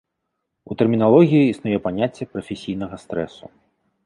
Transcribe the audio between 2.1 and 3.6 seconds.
прафесійнага стрэсу.